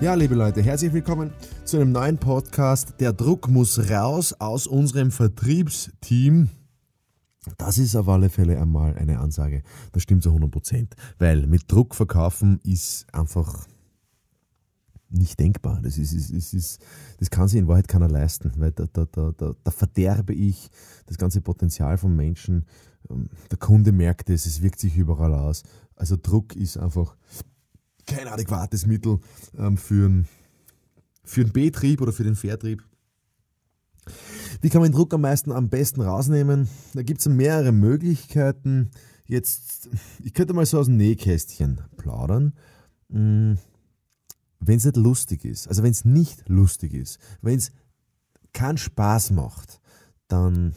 Ja, 0.00 0.14
liebe 0.14 0.34
Leute, 0.34 0.60
herzlich 0.60 0.92
willkommen 0.92 1.32
zu 1.64 1.76
einem 1.76 1.92
neuen 1.92 2.18
Podcast. 2.18 2.94
Der 2.98 3.12
Druck 3.12 3.48
muss 3.48 3.90
raus 3.90 4.34
aus 4.38 4.66
unserem 4.66 5.12
Vertriebsteam. 5.12 6.50
Das 7.58 7.78
ist 7.78 7.94
auf 7.94 8.08
alle 8.08 8.28
Fälle 8.28 8.60
einmal 8.60 8.96
eine 8.96 9.20
Ansage. 9.20 9.62
Das 9.92 10.02
stimmt 10.02 10.24
zu 10.24 10.30
100 10.30 10.50
Prozent. 10.50 10.96
Weil 11.18 11.46
mit 11.46 11.70
Druck 11.70 11.94
verkaufen 11.94 12.58
ist 12.64 13.06
einfach 13.14 13.66
nicht 15.10 15.38
denkbar. 15.38 15.80
Das, 15.80 15.96
ist, 15.96 16.12
ist, 16.12 16.30
ist, 16.30 16.54
ist, 16.54 16.84
das 17.20 17.30
kann 17.30 17.46
sich 17.46 17.60
in 17.60 17.68
Wahrheit 17.68 17.86
keiner 17.86 18.08
leisten, 18.08 18.52
weil 18.56 18.72
da, 18.72 18.86
da, 18.92 19.06
da, 19.06 19.32
da, 19.36 19.54
da 19.62 19.70
verderbe 19.70 20.34
ich 20.34 20.70
das 21.06 21.18
ganze 21.18 21.40
Potenzial 21.40 21.98
von 21.98 22.14
Menschen. 22.14 22.66
Ähm, 23.08 23.28
der 23.48 23.58
Kunde 23.58 23.92
merkt 23.92 24.28
es, 24.28 24.44
es 24.44 24.60
wirkt 24.60 24.80
sich 24.80 24.96
überall 24.96 25.34
aus. 25.34 25.62
Also 25.94 26.16
Druck 26.20 26.56
ist 26.56 26.76
einfach 26.78 27.16
kein 28.06 28.28
adäquates 28.28 28.86
Mittel 28.86 29.18
ähm, 29.56 29.76
für 29.76 30.06
einen 30.06 30.28
für 31.24 31.42
den 31.42 31.52
Betrieb 31.52 32.00
oder 32.00 32.12
für 32.12 32.24
den 32.24 32.36
Vertrieb. 32.36 32.84
Wie 34.60 34.68
kann 34.68 34.82
man 34.82 34.90
den 34.90 34.96
Druck 34.96 35.14
am 35.14 35.22
meisten 35.22 35.50
am 35.50 35.70
besten 35.70 36.02
rausnehmen? 36.02 36.68
Da 36.92 37.02
gibt 37.02 37.20
es 37.20 37.26
mehrere 37.26 37.72
Möglichkeiten. 37.72 38.90
Jetzt, 39.26 39.88
ich 40.22 40.34
könnte 40.34 40.52
mal 40.52 40.66
so 40.66 40.78
aus 40.78 40.86
dem 40.86 40.98
Nähkästchen 40.98 41.80
plaudern. 41.96 42.52
Hm, 43.10 43.58
wenn 44.60 44.76
es 44.76 44.84
nicht 44.84 44.96
lustig 44.96 45.44
ist, 45.44 45.68
also 45.68 45.82
wenn 45.82 45.92
es 45.92 46.04
nicht 46.04 46.48
lustig 46.48 46.94
ist, 46.94 47.18
wenn 47.42 47.58
es 47.58 47.72
keinen 48.52 48.78
Spaß 48.78 49.30
macht, 49.30 49.80
dann 50.28 50.74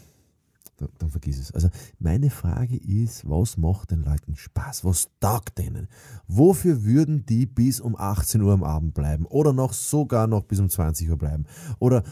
dann, 0.77 0.89
dann 0.99 1.09
vergiss 1.09 1.39
es. 1.39 1.51
Also 1.51 1.69
meine 1.99 2.29
Frage 2.29 2.77
ist, 2.77 3.27
was 3.27 3.57
macht 3.57 3.91
den 3.91 4.03
Leuten 4.03 4.35
Spaß? 4.35 4.85
Was 4.85 5.09
taugt 5.19 5.57
denen? 5.57 5.87
Wofür 6.27 6.83
würden 6.83 7.25
die 7.25 7.45
bis 7.45 7.79
um 7.79 7.95
18 7.97 8.41
Uhr 8.41 8.53
am 8.53 8.63
Abend 8.63 8.93
bleiben? 8.93 9.25
Oder 9.25 9.53
noch 9.53 9.73
sogar 9.73 10.27
noch 10.27 10.43
bis 10.43 10.59
um 10.59 10.69
20 10.69 11.09
Uhr 11.09 11.17
bleiben? 11.17 11.45
Oder, 11.79 12.03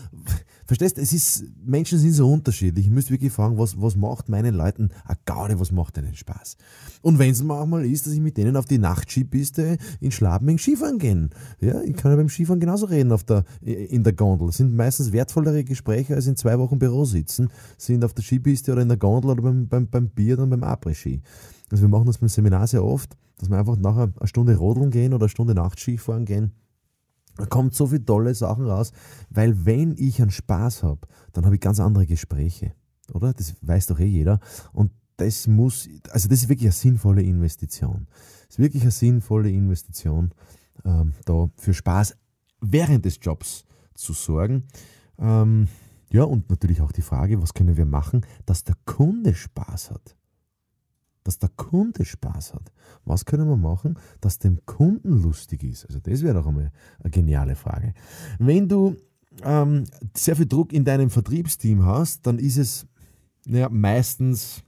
verstehst, 0.66 0.98
es 0.98 1.14
ist, 1.14 1.46
Menschen 1.64 2.00
sind 2.00 2.14
so 2.14 2.32
unterschiedlich. 2.32 2.86
Ich 2.88 2.92
müsste 2.92 3.12
wirklich 3.12 3.32
fragen, 3.32 3.58
was, 3.58 3.80
was 3.80 3.96
macht 3.96 4.30
meinen 4.30 4.56
Leuten 4.56 4.90
eine 5.06 5.18
Gaude, 5.26 5.60
was 5.60 5.72
macht 5.72 5.98
denen 5.98 6.16
Spaß? 6.16 6.58
Und 7.02 7.20
wenn 7.20 7.30
es 7.30 7.44
manchmal 7.44 7.86
ist, 7.86 8.08
dass 8.08 8.14
ich 8.14 8.20
mit 8.20 8.36
denen 8.38 8.58
auf 8.58 8.66
die 8.66 8.80
Nachtskipiste 8.80 9.78
in 10.00 10.12
Schladming 10.12 10.58
Skifahren 10.58 10.98
gehen. 10.98 11.30
Ja, 11.60 11.82
ich 11.82 11.96
kann 11.96 12.12
ja 12.12 12.18
beim 12.18 12.30
Skifahren 12.30 12.60
genauso 12.60 12.88
reden 12.88 13.12
auf 13.12 13.24
der, 13.24 13.44
in 13.62 14.04
der 14.04 14.14
Gondel. 14.14 14.48
Das 14.48 14.58
sind 14.58 14.76
meistens 14.76 15.12
wertvollere 15.12 15.64
Gespräche 15.64 16.16
als 16.16 16.26
in 16.26 16.36
zwei 16.36 16.58
Wochen 16.58 16.80
Büro 16.80 17.06
sitzen, 17.06 17.50
sind 17.78 18.04
auf 18.04 18.14
der 18.14 18.24
Skipiste 18.24 18.55
Skipiste 18.56 18.72
oder 18.72 18.82
in 18.82 18.88
der 18.88 18.98
Gondel 18.98 19.32
oder 19.32 19.42
beim, 19.42 19.68
beim, 19.68 19.88
beim 19.88 20.10
Bier 20.10 20.38
oder 20.38 20.48
beim 20.48 20.64
Après-Ski. 20.64 21.22
Also 21.72 21.84
wir 21.84 21.90
machen 21.90 22.06
das 22.06 22.18
beim 22.18 22.30
Seminar 22.30 22.68
sehr 22.68 22.84
oft, 22.84 23.16
dass 23.38 23.50
wir 23.50 23.58
einfach 23.58 23.78
nachher 23.78 24.14
eine 24.18 24.28
Stunde 24.28 24.56
rodeln 24.56 24.92
gehen 24.92 25.14
oder 25.14 25.24
eine 25.24 25.30
Stunde 25.30 25.54
Nachtski 25.54 25.98
fahren 25.98 26.26
gehen. 26.26 26.52
Da 27.38 27.46
kommt 27.46 27.76
so 27.76 27.88
viele 27.88 28.06
tolle 28.06 28.34
Sachen 28.34 28.66
raus, 28.66 28.94
weil 29.30 29.66
wenn 29.66 29.96
ich 29.98 30.22
einen 30.22 30.32
Spaß 30.32 30.84
habe, 30.84 31.02
dann 31.34 31.46
habe 31.46 31.56
ich 31.56 31.62
ganz 31.62 31.80
andere 31.82 32.06
Gespräche, 32.06 32.74
oder? 33.14 33.34
Das 33.34 33.56
weiß 33.62 33.88
doch 33.88 34.00
eh 34.00 34.06
jeder. 34.06 34.40
Und 34.72 34.92
das 35.18 35.48
muss, 35.48 35.90
also 36.12 36.30
das 36.30 36.44
ist 36.44 36.50
wirklich 36.50 36.68
eine 36.68 36.72
sinnvolle 36.72 37.24
Investition. 37.24 38.08
Das 38.48 38.56
ist 38.56 38.60
wirklich 38.60 38.84
eine 38.84 38.92
sinnvolle 38.92 39.50
Investition, 39.50 40.32
ähm, 40.86 41.14
da 41.26 41.50
für 41.58 41.74
Spaß 41.74 42.16
während 42.62 43.04
des 43.04 43.20
Jobs 43.22 43.66
zu 43.96 44.14
sorgen. 44.14 44.64
Ähm, 45.20 45.68
ja, 46.12 46.24
und 46.24 46.50
natürlich 46.50 46.82
auch 46.82 46.92
die 46.92 47.02
Frage, 47.02 47.42
was 47.42 47.54
können 47.54 47.78
wir 47.78 47.86
machen, 47.86 48.26
dass 48.46 48.64
der 48.64 48.76
Kunde 48.86 49.34
Spaß 49.34 49.92
hat? 49.92 50.16
Dass 51.24 51.40
der 51.40 51.50
Kunde 51.50 52.06
Spaß 52.06 52.54
hat. 52.54 52.72
Was 53.04 53.26
können 53.26 53.48
wir 53.48 53.58
machen, 53.58 53.98
dass 54.22 54.38
dem 54.38 54.64
Kunden 54.66 55.22
lustig 55.22 55.64
ist? 55.64 55.86
Also 55.88 56.00
das 56.00 56.22
wäre 56.22 56.36
doch 56.36 56.48
einmal 56.48 56.72
eine 57.00 57.12
geniale 57.12 57.56
Frage. 57.56 57.94
Wenn 58.38 58.68
du 58.68 58.96
ähm, 59.44 59.86
sehr 60.16 60.36
viel 60.36 60.46
Druck 60.46 60.72
in 60.72 60.86
deinem 60.86 61.10
Vertriebsteam 61.10 61.84
hast, 61.86 62.28
dann 62.28 62.38
ist 62.38 62.58
es 62.58 62.88
naja, 63.46 63.70
meistens 63.70 64.64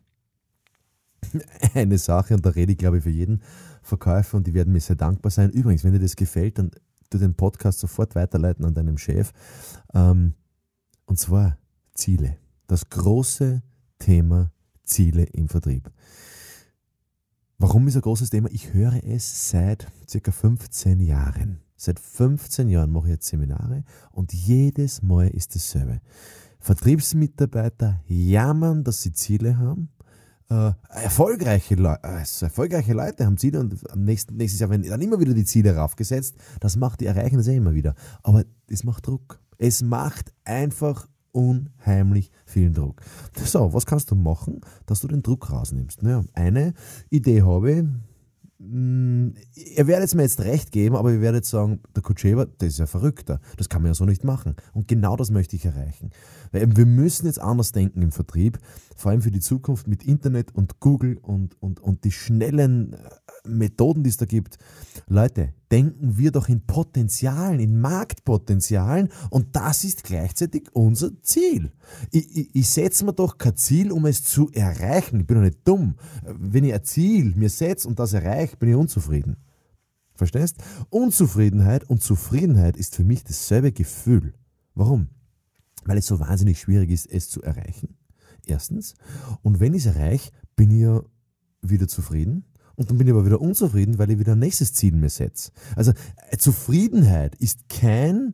eine 1.74 1.98
Sache, 1.98 2.34
und 2.34 2.46
da 2.46 2.50
rede 2.50 2.72
ich, 2.72 2.78
glaube 2.78 2.98
ich, 2.98 3.04
für 3.04 3.10
jeden 3.10 3.42
Verkäufer 3.82 4.38
und 4.38 4.48
die 4.48 4.54
werden 4.54 4.74
mir 4.74 4.82
sehr 4.82 4.96
dankbar 4.96 5.32
sein. 5.32 5.52
Übrigens, 5.52 5.84
wenn 5.84 5.94
dir 5.94 6.00
das 6.00 6.16
gefällt, 6.16 6.60
dann 6.60 6.72
du 7.10 7.18
den 7.18 7.36
Podcast 7.36 7.80
sofort 7.80 8.16
weiterleiten 8.16 8.66
an 8.66 8.74
deinem 8.74 8.98
Chef. 8.98 9.32
Ähm, 9.94 10.34
und 11.08 11.20
zwar 11.20 11.58
Ziele. 11.96 12.38
Das 12.68 12.90
große 12.90 13.64
Thema 13.98 14.52
Ziele 14.84 15.24
im 15.24 15.48
Vertrieb. 15.50 15.90
Warum 17.58 17.88
ist 17.88 17.96
ein 17.96 18.02
großes 18.02 18.30
Thema? 18.30 18.50
Ich 18.52 18.74
höre 18.74 19.04
es 19.04 19.50
seit 19.50 19.88
circa 20.08 20.32
15 20.32 21.00
Jahren. 21.00 21.62
Seit 21.76 22.00
15 22.00 22.70
Jahren 22.70 22.92
mache 22.92 23.08
ich 23.08 23.14
jetzt 23.14 23.28
Seminare 23.28 23.84
und 24.12 24.34
jedes 24.34 25.02
Mal 25.02 25.30
ist 25.30 25.56
dasselbe. 25.56 26.02
Vertriebsmitarbeiter 26.60 28.02
jammern, 28.08 28.84
dass 28.84 29.02
sie 29.02 29.14
Ziele 29.14 29.58
haben. 29.58 29.90
Äh, 30.50 30.72
erfolgreiche, 30.90 31.76
Le 31.76 32.04
also 32.04 32.46
erfolgreiche 32.46 32.94
Leute 32.94 33.26
haben 33.26 33.38
Ziele 33.38 33.60
und 33.60 33.90
am 33.92 34.04
nächsten, 34.06 34.38
nächstes 34.38 34.60
Jahr 34.60 34.70
werden 34.70 34.88
dann 34.88 35.02
immer 35.02 35.20
wieder 35.20 35.34
die 35.34 35.46
Ziele 35.46 35.76
raufgesetzt. 35.76 36.36
Das 36.60 36.76
macht, 36.76 37.02
die 37.02 37.06
erreichen 37.06 37.38
das 37.38 37.48
ja 37.48 37.54
immer 37.54 37.74
wieder. 37.74 37.96
Aber 38.24 38.44
es 38.68 38.84
macht 38.84 39.08
Druck. 39.08 39.40
Es 39.58 39.82
macht 39.82 40.34
einfach 40.44 41.08
unheimlich 41.32 42.32
viel 42.46 42.72
Druck. 42.72 43.02
So, 43.36 43.74
was 43.74 43.86
kannst 43.86 44.10
du 44.12 44.16
machen, 44.16 44.62
dass 44.86 45.02
du 45.02 45.08
den 45.08 45.22
Druck 45.22 45.52
rausnimmst? 45.52 46.02
Naja, 46.02 46.24
eine 46.34 46.74
Idee 47.10 47.44
habe 47.44 47.72
ich. 47.72 47.86
Hm, 48.60 49.36
ihr 49.54 49.86
werdet 49.86 50.16
mir 50.16 50.24
jetzt 50.24 50.40
recht 50.42 50.72
geben, 50.72 50.96
aber 50.96 51.12
ihr 51.12 51.22
werdet 51.22 51.46
sagen, 51.46 51.80
der 51.96 52.02
Kutschewa, 52.02 52.46
das 52.58 52.70
ist 52.70 52.80
ja 52.80 52.88
verrückter. 52.88 53.40
Das 53.56 53.70
kann 53.70 53.84
man 53.84 53.92
ja 53.92 53.94
so 53.94 54.06
nicht 54.06 54.24
machen. 54.24 54.56
Und 54.74 54.88
genau 54.88 55.16
das 55.16 55.30
möchte 55.30 55.56
ich 55.56 55.66
erreichen. 55.66 56.10
Weil 56.52 56.76
wir 56.76 56.88
müssen 56.88 57.28
jetzt 57.28 57.40
anders 57.40 57.72
denken 57.72 58.02
im 58.02 58.12
Vertrieb, 58.12 58.58
vor 58.96 59.12
allem 59.12 59.22
für 59.22 59.32
die 59.32 59.42
Zukunft 59.42 59.88
mit 59.88 60.04
Internet 60.04 60.56
und 60.56 60.80
Google 60.80 61.18
und, 61.22 61.62
und, 61.62 61.80
und 61.80 62.04
die 62.04 62.12
schnellen 62.12 62.94
äh, 62.94 62.98
Methoden, 63.48 64.02
die 64.02 64.10
es 64.10 64.18
da 64.18 64.26
gibt. 64.26 64.58
Leute, 65.08 65.54
denken 65.72 66.18
wir 66.18 66.32
doch 66.32 66.50
in 66.50 66.66
Potenzialen, 66.66 67.60
in 67.60 67.80
Marktpotenzialen 67.80 69.10
und 69.30 69.56
das 69.56 69.84
ist 69.84 70.04
gleichzeitig 70.04 70.70
unser 70.74 71.22
Ziel. 71.22 71.72
Ich, 72.12 72.36
ich, 72.36 72.56
ich 72.56 72.70
setze 72.70 73.06
mir 73.06 73.14
doch 73.14 73.38
kein 73.38 73.56
Ziel, 73.56 73.92
um 73.92 74.06
es 74.06 74.24
zu 74.24 74.52
erreichen. 74.52 75.22
Ich 75.22 75.28
bin 75.28 75.38
doch 75.38 75.44
nicht 75.44 75.68
dumm. 75.68 75.96
Wenn 76.24 76.64
ich 76.64 76.74
ein 76.74 76.84
Ziel 76.84 77.34
mir 77.36 77.50
setze 77.50 77.88
und 77.88 78.00
das 78.00 78.14
erreiche, 78.14 78.58
bin 78.58 78.70
ich 78.70 78.76
unzufrieden. 78.76 79.38
Verstehst? 80.16 80.58
Unzufriedenheit 80.90 81.84
und 81.90 82.02
Zufriedenheit 82.02 82.76
ist 82.76 82.96
für 82.96 83.04
mich 83.04 83.24
dasselbe 83.24 83.72
Gefühl. 83.72 84.34
Warum? 84.74 85.10
Weil 85.86 85.98
es 86.00 86.08
so 86.08 86.20
wahnsinnig 86.20 86.60
schwierig 86.60 86.90
ist, 86.90 87.06
es 87.06 87.30
zu 87.30 87.42
erreichen. 87.44 87.96
Erstens. 88.46 88.96
Und 89.44 89.60
wenn 89.60 89.74
ich 89.74 89.86
es 89.86 89.96
erreiche, 89.96 90.32
bin 90.56 90.72
ich 90.72 90.82
ja 90.82 91.04
wieder 91.62 91.88
zufrieden. 91.88 92.46
Und 92.78 92.92
dann 92.92 92.98
bin 92.98 93.08
ich 93.08 93.14
aber 93.14 93.26
wieder 93.26 93.42
unzufrieden, 93.42 93.98
weil 93.98 94.12
ich 94.12 94.20
wieder 94.20 94.34
ein 94.34 94.40
nächstes 94.40 94.72
Ziel 94.74 94.94
mir 94.94 95.10
setze. 95.10 95.52
Also 95.76 95.92
äh, 96.30 96.38
Zufriedenheit 96.38 97.36
ist 97.36 97.68
kein, 97.70 98.34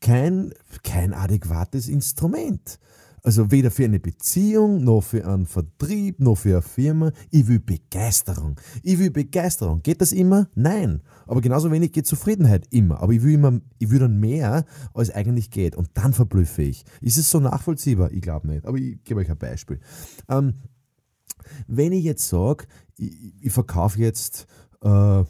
kein, 0.00 0.52
kein 0.82 1.14
adäquates 1.14 1.88
Instrument. 1.88 2.80
Also 3.22 3.50
weder 3.50 3.70
für 3.70 3.84
eine 3.84 4.00
Beziehung, 4.00 4.84
noch 4.84 5.00
für 5.00 5.26
einen 5.26 5.46
Vertrieb, 5.46 6.20
noch 6.20 6.34
für 6.34 6.54
eine 6.54 6.62
Firma. 6.62 7.12
Ich 7.30 7.46
will 7.46 7.60
Begeisterung. 7.60 8.56
Ich 8.82 8.98
will 8.98 9.10
Begeisterung. 9.10 9.80
Geht 9.82 10.02
das 10.02 10.12
immer? 10.12 10.48
Nein. 10.54 11.00
Aber 11.26 11.40
genauso 11.40 11.70
wenig 11.70 11.92
geht 11.92 12.06
Zufriedenheit 12.06 12.66
immer. 12.70 13.00
Aber 13.00 13.12
ich 13.12 13.22
will 13.22 13.34
immer, 13.34 13.60
ich 13.78 13.90
will 13.90 14.00
dann 14.00 14.18
mehr, 14.18 14.66
als 14.92 15.10
eigentlich 15.10 15.50
geht. 15.50 15.76
Und 15.76 15.88
dann 15.94 16.12
verblüffe 16.12 16.62
ich. 16.62 16.84
Ist 17.00 17.16
es 17.16 17.30
so 17.30 17.40
nachvollziehbar? 17.40 18.10
Ich 18.10 18.20
glaube 18.20 18.48
nicht. 18.48 18.66
Aber 18.66 18.76
ich 18.76 19.02
gebe 19.04 19.20
euch 19.20 19.30
ein 19.30 19.38
Beispiel. 19.38 19.80
Ähm, 20.28 20.54
wenn 21.66 21.92
ich 21.92 22.04
jetzt 22.04 22.28
sage, 22.28 22.66
ich, 22.96 23.34
ich 23.40 23.52
verkaufe 23.52 23.98
jetzt, 23.98 24.46
äh, 24.82 25.24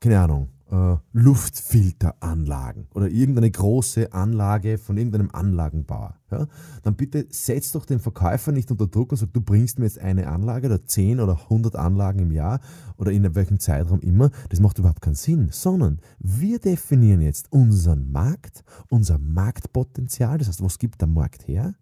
keine 0.00 0.20
Ahnung, 0.20 0.48
äh, 0.70 0.96
Luftfilteranlagen 1.12 2.88
oder 2.94 3.08
irgendeine 3.08 3.50
große 3.50 4.12
Anlage 4.12 4.78
von 4.78 4.96
irgendeinem 4.96 5.30
Anlagenbauer, 5.30 6.16
ja, 6.30 6.46
dann 6.82 6.96
bitte 6.96 7.26
setz 7.30 7.72
doch 7.72 7.84
den 7.84 8.00
Verkäufer 8.00 8.50
nicht 8.50 8.70
unter 8.70 8.88
Druck 8.88 9.12
und 9.12 9.18
sag, 9.18 9.32
du 9.32 9.40
bringst 9.40 9.78
mir 9.78 9.84
jetzt 9.84 10.00
eine 10.00 10.26
Anlage 10.26 10.66
oder 10.66 10.84
10 10.84 11.20
oder 11.20 11.40
100 11.44 11.76
Anlagen 11.76 12.18
im 12.18 12.32
Jahr 12.32 12.60
oder 12.96 13.12
in 13.12 13.34
welchem 13.34 13.60
Zeitraum 13.60 14.00
immer. 14.00 14.30
Das 14.48 14.58
macht 14.58 14.78
überhaupt 14.78 15.02
keinen 15.02 15.14
Sinn, 15.14 15.48
sondern 15.52 16.00
wir 16.18 16.58
definieren 16.58 17.20
jetzt 17.20 17.52
unseren 17.52 18.10
Markt, 18.10 18.64
unser 18.88 19.18
Marktpotenzial, 19.18 20.38
das 20.38 20.48
heißt, 20.48 20.62
was 20.62 20.78
gibt 20.78 21.00
der 21.00 21.08
Markt 21.08 21.46
her? 21.46 21.74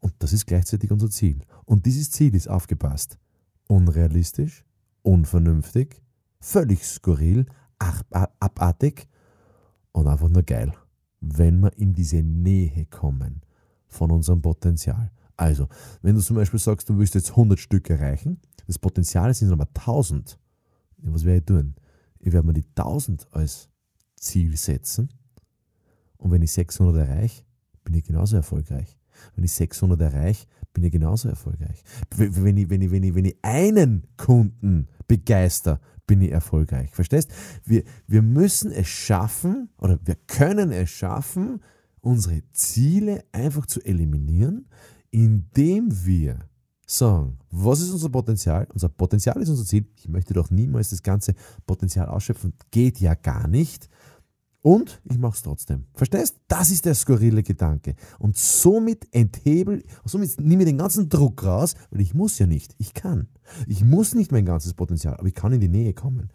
Und 0.00 0.14
das 0.20 0.32
ist 0.32 0.46
gleichzeitig 0.46 0.90
unser 0.92 1.10
Ziel. 1.10 1.42
Und 1.64 1.84
dieses 1.84 2.10
Ziel 2.10 2.34
ist 2.34 2.48
aufgepasst. 2.48 3.18
Unrealistisch, 3.68 4.64
unvernünftig, 5.02 6.02
völlig 6.40 6.84
skurril, 6.84 7.46
abartig 7.78 9.08
und 9.92 10.08
einfach 10.08 10.28
nur 10.28 10.42
geil, 10.42 10.72
wenn 11.20 11.60
wir 11.60 11.76
in 11.78 11.94
diese 11.94 12.22
Nähe 12.22 12.86
kommen 12.86 13.42
von 13.86 14.10
unserem 14.10 14.42
Potenzial. 14.42 15.12
Also, 15.36 15.68
wenn 16.02 16.16
du 16.16 16.20
zum 16.20 16.34
Beispiel 16.36 16.58
sagst, 16.58 16.88
du 16.88 16.98
willst 16.98 17.14
jetzt 17.14 17.30
100 17.30 17.60
Stück 17.60 17.88
erreichen, 17.88 18.40
das 18.66 18.78
Potenzial 18.78 19.32
sind 19.32 19.52
aber 19.52 19.68
1000. 19.68 20.38
Was 20.98 21.24
werde 21.24 21.38
ich 21.38 21.44
tun? 21.44 21.74
Ich 22.18 22.32
werde 22.32 22.46
mir 22.46 22.54
die 22.54 22.66
1000 22.74 23.28
als 23.32 23.68
Ziel 24.16 24.56
setzen 24.56 25.10
und 26.16 26.32
wenn 26.32 26.42
ich 26.42 26.50
600 26.50 27.08
erreiche, 27.08 27.44
bin 27.84 27.94
ich 27.94 28.04
genauso 28.04 28.36
erfolgreich. 28.36 28.98
Wenn 29.34 29.44
ich 29.44 29.52
600 29.52 30.00
erreiche, 30.00 30.46
bin 30.72 30.84
ich 30.84 30.92
genauso 30.92 31.28
erfolgreich. 31.28 31.82
Wenn 32.16 32.56
ich, 32.56 32.70
wenn 32.70 32.82
ich, 32.82 32.90
wenn 32.90 33.02
ich, 33.02 33.14
wenn 33.14 33.24
ich 33.24 33.36
einen 33.42 34.06
Kunden 34.16 34.88
begeister, 35.06 35.80
bin 36.06 36.22
ich 36.22 36.32
erfolgreich. 36.32 36.90
Verstehst? 36.90 37.30
Wir, 37.64 37.84
wir 38.06 38.22
müssen 38.22 38.72
es 38.72 38.88
schaffen 38.88 39.68
oder 39.78 39.98
wir 40.04 40.16
können 40.26 40.72
es 40.72 40.90
schaffen, 40.90 41.60
unsere 42.00 42.42
Ziele 42.52 43.24
einfach 43.32 43.66
zu 43.66 43.80
eliminieren, 43.84 44.68
indem 45.10 45.88
wir 46.04 46.38
sagen, 46.86 47.38
was 47.50 47.80
ist 47.80 47.90
unser 47.90 48.08
Potenzial? 48.08 48.66
Unser 48.72 48.88
Potenzial 48.88 49.40
ist 49.42 49.48
unser 49.50 49.64
Ziel. 49.64 49.86
Ich 49.96 50.08
möchte 50.08 50.34
doch 50.34 50.50
niemals 50.50 50.90
das 50.90 51.02
ganze 51.02 51.34
Potenzial 51.66 52.08
ausschöpfen. 52.08 52.54
Geht 52.70 52.98
ja 53.00 53.14
gar 53.14 53.46
nicht. 53.46 53.88
Und 54.62 55.00
ich 55.04 55.18
mache 55.18 55.36
es 55.36 55.42
trotzdem. 55.42 55.84
Verstehst? 55.94 56.36
Das 56.48 56.70
ist 56.70 56.84
der 56.84 56.94
skurrile 56.94 57.42
Gedanke. 57.42 57.94
Und 58.18 58.36
somit 58.36 59.06
enthebel, 59.12 59.84
somit 60.04 60.40
nehme 60.40 60.64
ich 60.64 60.68
den 60.68 60.78
ganzen 60.78 61.08
Druck 61.08 61.44
raus, 61.44 61.74
weil 61.90 62.00
ich 62.00 62.12
muss 62.12 62.38
ja 62.38 62.46
nicht. 62.46 62.74
Ich 62.78 62.92
kann. 62.92 63.28
Ich 63.66 63.84
muss 63.84 64.14
nicht 64.14 64.32
mein 64.32 64.44
ganzes 64.44 64.74
Potenzial, 64.74 65.16
aber 65.16 65.28
ich 65.28 65.34
kann 65.34 65.52
in 65.52 65.60
die 65.60 65.68
Nähe 65.68 65.94
kommen. 65.94 66.30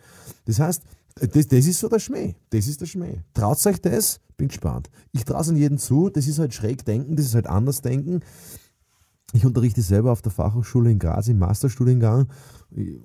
Das 0.45 0.59
heißt, 0.59 0.83
das, 1.15 1.47
das 1.47 1.65
ist 1.65 1.79
so 1.79 1.89
der 1.89 1.99
Schmäh. 1.99 2.35
Das 2.49 2.67
ist 2.67 2.81
der 2.81 2.85
Schmäh. 2.85 3.19
Traut 3.33 3.63
euch 3.65 3.81
das? 3.81 4.19
Bin 4.37 4.47
gespannt. 4.47 4.89
Ich 5.11 5.25
traue 5.25 5.41
es 5.41 5.49
an 5.49 5.57
jeden 5.57 5.77
zu. 5.77 6.09
Das 6.09 6.25
ist 6.25 6.39
halt 6.39 6.53
schräg 6.53 6.85
denken, 6.85 7.15
das 7.15 7.27
ist 7.27 7.35
halt 7.35 7.47
anders 7.47 7.81
denken. 7.81 8.21
Ich 9.35 9.45
unterrichte 9.47 9.81
selber 9.81 10.11
auf 10.11 10.21
der 10.21 10.31
Fachhochschule 10.31 10.91
in 10.91 10.99
Graz 10.99 11.27
im 11.27 11.39
Masterstudiengang 11.39 12.27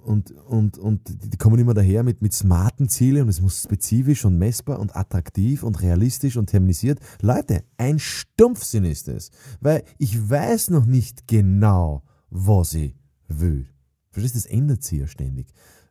und, 0.05 0.31
und, 0.31 0.77
und 0.77 1.01
die 1.07 1.39
kommen 1.39 1.59
immer 1.59 1.73
daher 1.73 2.03
mit, 2.03 2.21
mit 2.21 2.35
smarten 2.35 2.91
Zielen 2.91 3.23
und 3.23 3.29
es 3.31 3.41
muss 3.41 3.63
spezifisch 3.63 4.27
und 4.27 4.37
messbar 4.37 4.79
und 4.79 4.95
attraktiv 4.95 5.63
und 5.63 5.81
realistisch 5.81 6.37
und 6.37 6.47
terminisiert. 6.47 7.01
Leute, 7.23 7.65
ein 7.79 7.99
Stumpfsinn 7.99 8.85
ist 8.85 9.09
es, 9.09 9.31
weil 9.61 9.85
ich 9.97 10.29
weiß 10.29 10.69
noch 10.69 10.85
nicht 10.85 11.27
genau, 11.27 12.03
was 12.29 12.75
ich 12.75 12.95
will. 13.29 13.67
Verstehst 14.11 14.35
du, 14.35 14.39
das 14.41 14.47
ändert 14.47 14.83
sich 14.83 15.01
ja 15.01 15.07
ständig. 15.07 15.49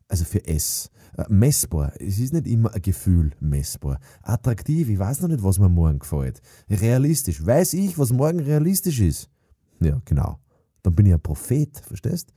Also 0.08 0.24
für 0.24 0.46
S. 0.48 0.92
Äh, 1.18 1.26
messbar. 1.30 1.94
Es 2.00 2.20
ist 2.20 2.34
nicht 2.34 2.48
immer 2.48 2.74
ein 2.74 2.82
Gefühl 2.82 3.32
messbar. 3.40 4.00
Attraktiv. 4.22 4.88
Ich 4.88 5.00
weiß 5.00 5.22
noch 5.22 5.30
nicht, 5.30 5.44
was 5.44 5.60
mir 5.60 5.68
morgen 5.68 6.00
gefällt. 6.00 6.42
Realistisch. 6.70 7.46
Weiß 7.46 7.74
ich, 7.74 7.98
was 7.98 8.14
morgen 8.14 8.40
realistisch 8.40 9.00
ist? 9.00 9.30
Ja, 9.80 10.02
genau. 10.06 10.40
Dann 10.84 10.96
bin 10.96 11.06
ich 11.06 11.14
ein 11.14 11.22
Prophet, 11.22 11.78
verstehst? 11.80 12.34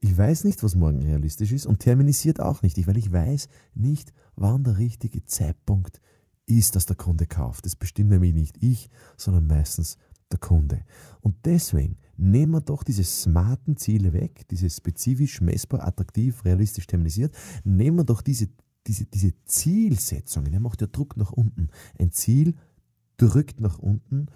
Ich 0.00 0.16
weiß 0.16 0.44
nicht, 0.44 0.62
was 0.62 0.76
morgen 0.76 1.02
realistisch 1.02 1.52
ist 1.52 1.66
und 1.66 1.80
terminisiert 1.80 2.40
auch 2.40 2.62
nicht, 2.62 2.86
weil 2.86 2.96
ich 2.96 3.12
weiß 3.12 3.48
nicht, 3.74 4.12
wann 4.36 4.62
der 4.62 4.78
richtige 4.78 5.24
Zeitpunkt 5.24 6.00
ist, 6.46 6.76
dass 6.76 6.86
der 6.86 6.96
Kunde 6.96 7.26
kauft. 7.26 7.66
Das 7.66 7.74
bestimmt 7.74 8.10
nämlich 8.10 8.34
nicht 8.34 8.62
ich, 8.62 8.90
sondern 9.16 9.46
meistens 9.46 9.98
der 10.30 10.38
Kunde. 10.38 10.84
Und 11.20 11.36
deswegen 11.44 11.96
nehmen 12.16 12.52
wir 12.52 12.60
doch 12.60 12.82
diese 12.82 13.04
smarten 13.04 13.76
Ziele 13.76 14.12
weg, 14.12 14.46
diese 14.50 14.68
spezifisch, 14.70 15.40
messbar, 15.40 15.86
attraktiv, 15.86 16.44
realistisch 16.44 16.86
terminisiert, 16.86 17.34
nehmen 17.64 17.98
wir 17.98 18.04
doch 18.04 18.22
diese, 18.22 18.48
diese, 18.86 19.06
diese 19.06 19.32
Zielsetzungen, 19.44 20.52
er 20.52 20.60
macht 20.60 20.80
ja 20.80 20.86
Druck 20.86 21.16
nach 21.16 21.32
unten. 21.32 21.68
Ein 21.98 22.12
Ziel 22.12 22.54
drückt 23.16 23.60
nach 23.60 23.78
unten 23.78 24.26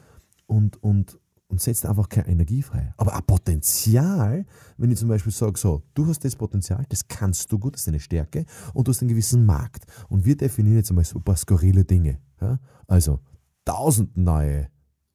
und, 0.47 0.83
und, 0.83 1.19
und 1.53 1.61
setzt 1.61 1.85
einfach 1.85 2.09
keine 2.09 2.29
Energie 2.29 2.63
frei. 2.63 2.95
Aber 2.97 3.15
ein 3.15 3.23
Potenzial, 3.27 4.47
wenn 4.79 4.91
ich 4.91 4.99
zum 4.99 5.09
Beispiel 5.09 5.31
sage, 5.31 5.59
so, 5.59 5.83
du 5.93 6.07
hast 6.07 6.25
das 6.25 6.35
Potenzial, 6.35 6.85
das 6.89 7.07
kannst 7.07 7.53
du 7.53 7.59
gut, 7.59 7.75
das 7.75 7.83
ist 7.83 7.89
deine 7.89 8.01
Stärke 8.01 8.47
und 8.73 8.89
du 8.89 8.91
hast 8.91 9.03
einen 9.03 9.11
gewissen 9.11 9.45
Markt. 9.45 9.85
Und 10.09 10.25
wir 10.25 10.35
definieren 10.35 10.79
jetzt 10.79 10.89
einmal 10.89 11.05
so 11.05 11.19
ein 11.19 11.23
paar 11.23 11.37
skurrile 11.37 11.85
Dinge. 11.85 12.19
Ja? 12.41 12.59
Also, 12.87 13.21
tausend 13.67 14.17
neue 14.17 14.69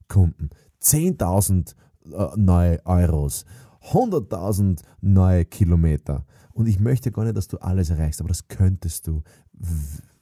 Kunden, 0.07 0.51
10.000 0.83 1.73
äh, 2.13 2.27
neue 2.37 2.85
Euros, 2.85 3.43
100.000 3.89 4.79
neue 5.01 5.43
Kilometer. 5.43 6.23
Und 6.53 6.67
ich 6.67 6.79
möchte 6.79 7.11
gar 7.11 7.23
nicht, 7.23 7.35
dass 7.35 7.47
du 7.47 7.57
alles 7.57 7.89
erreichst, 7.89 8.19
aber 8.19 8.29
das 8.29 8.47
könntest 8.47 9.07
du, 9.07 9.23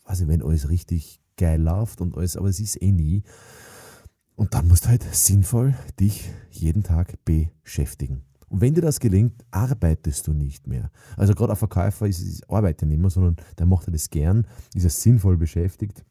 also 0.05 0.29
wenn 0.29 0.41
alles 0.41 0.69
richtig 0.69 1.19
geil 1.35 1.61
läuft 1.61 1.99
und 1.99 2.15
alles, 2.15 2.37
aber 2.37 2.47
es 2.47 2.61
ist 2.61 2.81
eh 2.81 2.93
nie. 2.93 3.23
Und 4.35 4.53
dann 4.53 4.67
musst 4.67 4.85
du 4.85 4.89
halt 4.89 5.03
sinnvoll 5.13 5.75
dich 5.99 6.29
jeden 6.51 6.83
Tag 6.83 7.17
beschäftigen. 7.23 8.23
Und 8.47 8.61
wenn 8.61 8.73
dir 8.73 8.81
das 8.81 8.99
gelingt, 8.99 9.43
arbeitest 9.51 10.27
du 10.27 10.33
nicht 10.33 10.67
mehr. 10.67 10.91
Also 11.17 11.33
gerade 11.33 11.53
ein 11.53 11.57
Verkäufer 11.57 12.07
ist, 12.07 12.21
ist 12.21 12.49
arbeitet 12.49 12.87
nicht 12.87 12.99
mehr, 12.99 13.09
sondern 13.09 13.37
der 13.57 13.65
macht 13.65 13.93
das 13.93 14.09
gern, 14.09 14.45
ist 14.73 14.83
er 14.83 14.89
sinnvoll 14.89 15.37
beschäftigt. 15.37 16.03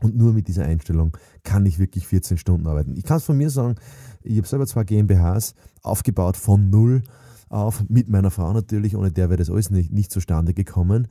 Und 0.00 0.16
nur 0.16 0.32
mit 0.32 0.48
dieser 0.48 0.64
Einstellung 0.64 1.16
kann 1.44 1.64
ich 1.64 1.78
wirklich 1.78 2.06
14 2.06 2.36
Stunden 2.36 2.66
arbeiten. 2.66 2.96
Ich 2.96 3.04
kann 3.04 3.18
es 3.18 3.24
von 3.24 3.36
mir 3.36 3.50
sagen, 3.50 3.76
ich 4.22 4.36
habe 4.38 4.48
selber 4.48 4.66
zwei 4.66 4.84
GmbHs 4.84 5.54
aufgebaut 5.82 6.36
von 6.36 6.70
null 6.70 7.02
auf, 7.48 7.88
mit 7.88 8.08
meiner 8.08 8.30
Frau 8.30 8.52
natürlich, 8.52 8.96
ohne 8.96 9.12
der 9.12 9.28
wäre 9.28 9.38
das 9.38 9.50
alles 9.50 9.70
nicht, 9.70 9.92
nicht 9.92 10.10
zustande 10.10 10.54
gekommen. 10.54 11.06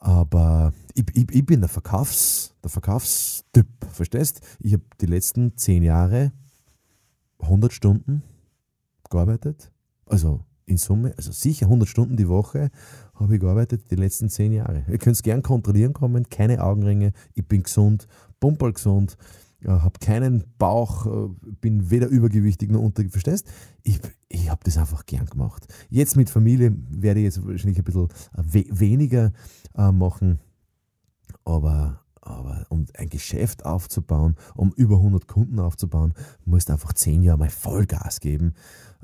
Aber 0.00 0.72
ich, 0.94 1.04
ich, 1.14 1.30
ich 1.30 1.46
bin 1.46 1.60
der, 1.60 1.68
Verkaufs, 1.68 2.54
der 2.64 2.70
Verkaufstyp, 2.70 3.66
verstehst? 3.92 4.40
Ich 4.58 4.72
habe 4.72 4.82
die 5.00 5.06
letzten 5.06 5.56
zehn 5.56 5.82
Jahre 5.82 6.32
100 7.38 7.72
Stunden 7.72 8.22
gearbeitet. 9.10 9.70
Also 10.06 10.40
in 10.64 10.78
Summe, 10.78 11.12
also 11.16 11.32
sicher 11.32 11.66
100 11.66 11.88
Stunden 11.88 12.16
die 12.16 12.28
Woche 12.28 12.70
habe 13.14 13.34
ich 13.34 13.40
gearbeitet 13.40 13.90
die 13.90 13.96
letzten 13.96 14.30
zehn 14.30 14.52
Jahre. 14.52 14.84
Ihr 14.88 14.98
könnt 14.98 15.16
es 15.16 15.22
gern 15.22 15.42
kontrollieren 15.42 15.92
kommen, 15.92 16.28
keine 16.30 16.62
Augenringe, 16.62 17.12
ich 17.34 17.46
bin 17.46 17.62
gesund, 17.62 18.06
pumperl 18.38 18.72
gesund, 18.72 19.18
habe 19.66 19.98
keinen 20.00 20.44
Bauch, 20.58 21.06
äh, 21.06 21.28
bin 21.60 21.90
weder 21.90 22.08
übergewichtig 22.08 22.70
noch 22.70 22.80
untergewichtig. 22.80 23.22
Verstehst? 23.22 23.46
Ich, 23.82 24.00
ich 24.28 24.50
habe 24.50 24.60
das 24.64 24.78
einfach 24.78 25.06
gern 25.06 25.26
gemacht. 25.26 25.66
Jetzt 25.88 26.16
mit 26.16 26.30
Familie 26.30 26.74
werde 26.90 27.20
ich 27.20 27.24
jetzt 27.24 27.46
wahrscheinlich 27.46 27.78
ein 27.78 27.84
bisschen 27.84 28.08
äh, 28.36 28.42
we 28.42 28.64
weniger 28.70 29.32
äh, 29.76 29.92
machen, 29.92 30.40
aber, 31.44 32.00
aber 32.20 32.66
um 32.68 32.86
ein 32.96 33.08
Geschäft 33.08 33.64
aufzubauen, 33.64 34.36
um 34.54 34.72
über 34.76 34.96
100 34.96 35.26
Kunden 35.26 35.58
aufzubauen, 35.58 36.14
musst 36.44 36.68
du 36.68 36.74
einfach 36.74 36.92
zehn 36.92 37.22
Jahre 37.22 37.38
mal 37.38 37.50
Vollgas 37.50 38.20
geben. 38.20 38.54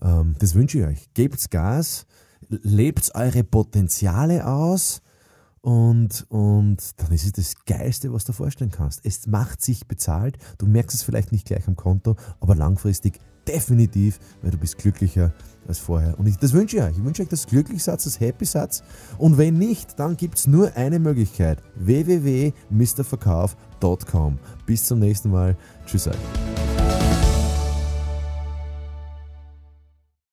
Ähm, 0.01 0.37
das 0.39 0.55
wünsche 0.55 0.79
ich 0.79 0.85
euch. 0.85 1.15
Gebt's 1.15 1.51
Gas, 1.51 2.07
lebt 2.49 3.15
eure 3.15 3.45
Potenziale 3.45 4.47
aus 4.47 5.03
und, 5.67 6.25
und 6.29 6.79
dann 6.99 7.11
ist 7.11 7.25
es 7.25 7.33
das 7.33 7.65
Geilste, 7.65 8.13
was 8.13 8.25
du 8.25 8.33
vorstellen 8.33 8.71
kannst. 8.71 9.01
Es 9.05 9.27
macht 9.27 9.61
sich 9.61 9.89
bezahlt. 9.89 10.39
Du 10.59 10.67
merkst 10.67 10.95
es 10.95 11.03
vielleicht 11.03 11.33
nicht 11.33 11.45
gleich 11.45 11.67
am 11.67 11.75
Konto, 11.75 12.15
aber 12.39 12.55
langfristig 12.55 13.19
definitiv, 13.49 14.21
weil 14.43 14.53
du 14.53 14.59
bist 14.59 14.79
glücklicher 14.79 15.35
als 15.67 15.81
vorher. 15.81 16.21
Und 16.21 16.29
ich, 16.29 16.37
das 16.37 16.53
wünsche 16.53 16.77
ich 16.77 16.83
euch. 16.85 16.97
Ich 16.97 17.05
wünsche 17.05 17.23
euch 17.23 17.29
das 17.29 17.49
Glücklichsatz, 17.49 18.05
das 18.05 18.21
Happy-Satz. 18.21 18.85
Und 19.19 19.39
wenn 19.39 19.59
nicht, 19.59 19.99
dann 19.99 20.17
gibt 20.17 20.39
es 20.39 20.47
nur 20.47 20.77
eine 20.77 21.01
Möglichkeit. 21.01 21.61
www.mrverkauf.com. 21.75 24.39
Bis 24.67 24.85
zum 24.85 25.01
nächsten 25.01 25.33
Mal. 25.33 25.57
Tschüss 25.85 26.07
euch. 26.07 26.15